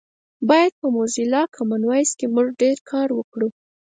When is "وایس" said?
1.85-2.11